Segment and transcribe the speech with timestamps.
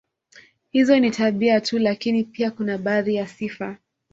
[0.71, 3.77] Hizo ni tabia tu lakini pia kuna baadhi ya sifa